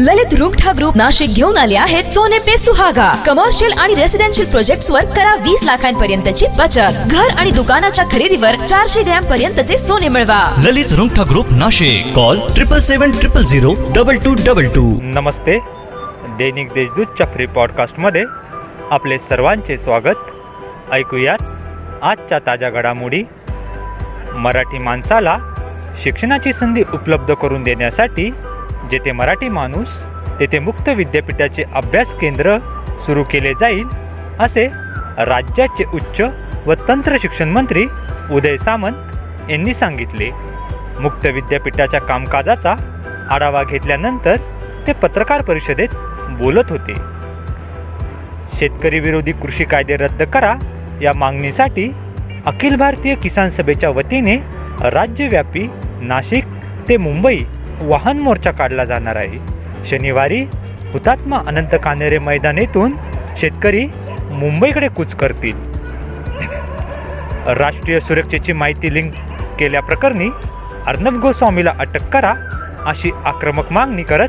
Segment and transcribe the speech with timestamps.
[0.00, 3.06] ललित Rungtha group Nashik घेऊन आले आहेत सोने पे सुहागा.
[3.26, 6.98] कमर्शियल आणि रेसिडेन्शियल प्रोजेक्ट वर करा वीस लाखांपर्यंतची बचत.
[7.06, 10.38] घर आणि दुकानाच्या खरेदीवर चारशे ग्रॅम पर्यंतचे सोने मिळवा.
[10.66, 12.12] Lalit Rungtha group Nashik.
[12.14, 15.58] Call triple seven triple zero double two double two नमस्ते.
[16.38, 18.24] दैनिक देशदूतच्या फ्री पॉडकास्टमध्ये
[18.90, 20.92] आपले सर्वांचे स्वागत.
[20.92, 21.42] ऐकूयात
[22.02, 23.22] आजच्या ताज्या घडामोडी.
[24.36, 25.38] मराठी माणसाला
[26.02, 28.30] शिक्षणाची संधी उपलब्ध करून देण्यासाठी
[28.90, 30.04] जेथे मराठी माणूस
[30.40, 32.58] तेथे मुक्त विद्यापीठाचे अभ्यास केंद्र
[33.06, 33.86] सुरू केले जाईल
[34.40, 34.68] असे
[35.18, 36.20] राज्याचे उच्च
[36.66, 37.86] व तंत्र शिक्षण मंत्री
[38.30, 40.30] उदय सामंत यांनी सांगितले.
[41.00, 42.74] मुक्त विद्यापीठाच्या कामकाजाचा
[43.30, 44.36] आढावा घेतल्यानंतर
[44.86, 45.88] ते पत्रकार परिषदेत
[46.38, 46.94] बोलत होते.
[48.58, 50.54] शेतकरी विरोधी कृषी कायदे रद्द करा
[51.02, 51.90] या मागणीसाठी
[52.46, 54.36] अखिल भारतीय किसान सभेच्या वतीने
[54.90, 55.66] राज्यव्यापी
[56.02, 56.44] नाशिक
[56.88, 57.44] ते मुंबई
[57.80, 59.38] वाहन मोर्चा काढला जाणार आहे.
[59.84, 60.40] शनिवारी
[60.92, 62.96] हुतात्मा अनंत कानेरे मैदान येथून
[63.36, 63.86] शेतकरी
[64.30, 65.56] मुंबईकडे कूच करतील.
[67.48, 69.12] राष्ट्रीय सुरक्षेची माहिती लिंक
[69.58, 70.28] केल्याप्रकरणी
[70.86, 72.34] अर्णब गोस्वामीला अटक करा
[72.86, 74.28] अशी आक्रमक मागणी करत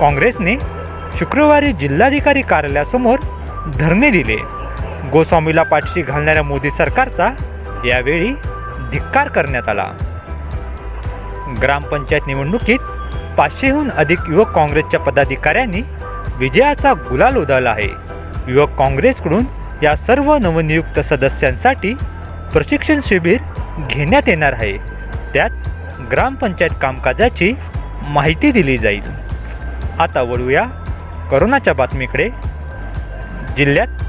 [0.00, 0.56] काँग्रेसने
[1.18, 3.18] शुक्रवारी जिल्हाधिकारी कार्यालयासमोर
[3.74, 4.36] धरणे दिले.
[5.12, 7.30] गोस्वामीला पाठशी घालणाऱ्या मोदी सरकारचा
[7.84, 8.32] यावेळी
[8.90, 9.86] धिक्कार करण्यात आला.
[11.62, 12.78] ग्रामपंचायत निवडणुकीत
[13.38, 15.82] पाचशेहून अधिक युवक काँग्रेसच्या पदाधिकाऱ्यांनी
[16.38, 17.88] विजयाचा गुलाल उधळला आहे.
[18.48, 19.44] युवक काँग्रेसकडून
[19.82, 21.94] या सर्व नवनियुक्त सदस्यांसाठी
[22.52, 23.38] प्रशिक्षण शिबिर
[23.90, 24.76] घेण्यात येणार आहे.
[25.34, 25.50] त्यात
[26.12, 27.52] ग्रामपंचायत कामकाजाची
[28.08, 29.02] माहिती दिली जाईल.
[30.00, 30.64] आता वळूया
[31.30, 32.28] करोनाच्या बातमीकडे.
[33.56, 34.04] जिल्ह्यात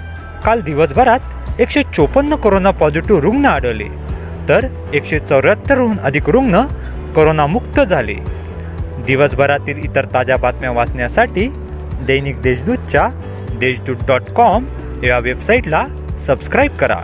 [0.45, 1.19] काल दिवसभरात
[1.59, 4.05] एकशे चोपन्न कोरोना पॉझिटिव्ह रुग्ण आढळले.
[4.49, 6.61] तर एकशे चौऱ्याहत्तरहून अधिक रुग्ण
[7.15, 8.15] करोनामुक्त झाले.
[9.07, 11.47] दिवसभरातील इतर ताज्या बातम्या वाचण्यासाठी
[12.07, 13.07] दैनिक देशदूतच्या
[13.59, 14.65] देशदूत डॉट कॉम
[15.03, 15.85] या वेबसाईटला
[16.19, 16.99] सबस्क्राईब करा.